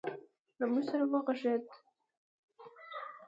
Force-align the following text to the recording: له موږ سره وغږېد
له 0.57 0.65
موږ 0.71 0.83
سره 0.89 1.03
وغږېد 1.11 1.63